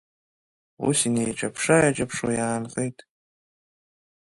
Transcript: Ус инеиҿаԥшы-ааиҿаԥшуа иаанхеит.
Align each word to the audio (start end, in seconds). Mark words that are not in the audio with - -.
Ус 0.87 0.99
инеиҿаԥшы-ааиҿаԥшуа 1.07 2.31
иаанхеит. 2.35 2.97